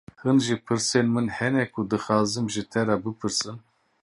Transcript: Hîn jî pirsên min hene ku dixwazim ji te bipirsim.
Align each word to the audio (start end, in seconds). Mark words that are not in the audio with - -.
Hîn 0.21 0.37
jî 0.45 0.55
pirsên 0.65 1.07
min 1.15 1.27
hene 1.37 1.65
ku 1.73 1.81
dixwazim 1.89 2.45
ji 2.53 2.63
te 2.71 2.81
bipirsim. 3.03 3.57